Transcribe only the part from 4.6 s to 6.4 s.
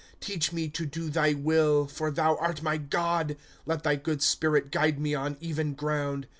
guide me on even ground.